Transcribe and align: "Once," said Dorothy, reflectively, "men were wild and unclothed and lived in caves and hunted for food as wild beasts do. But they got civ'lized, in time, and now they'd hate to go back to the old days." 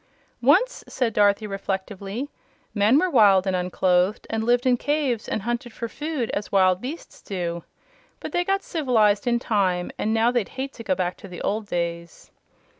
"Once," 0.41 0.83
said 0.87 1.13
Dorothy, 1.13 1.45
reflectively, 1.45 2.31
"men 2.73 2.97
were 2.97 3.07
wild 3.07 3.45
and 3.45 3.55
unclothed 3.55 4.25
and 4.31 4.43
lived 4.43 4.65
in 4.65 4.75
caves 4.75 5.29
and 5.29 5.43
hunted 5.43 5.73
for 5.73 5.87
food 5.87 6.31
as 6.31 6.51
wild 6.51 6.81
beasts 6.81 7.21
do. 7.21 7.63
But 8.19 8.31
they 8.31 8.43
got 8.43 8.63
civ'lized, 8.63 9.27
in 9.27 9.37
time, 9.37 9.91
and 9.99 10.11
now 10.11 10.31
they'd 10.31 10.49
hate 10.57 10.73
to 10.73 10.83
go 10.83 10.95
back 10.95 11.17
to 11.17 11.27
the 11.27 11.43
old 11.43 11.67
days." 11.67 12.31